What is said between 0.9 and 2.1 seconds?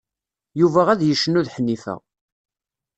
ad yecnu d Ḥnifa.